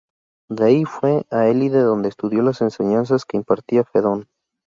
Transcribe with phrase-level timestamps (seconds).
[0.49, 4.27] De ahí fue a Élide donde estudió las enseñanzas que impartía Fedón.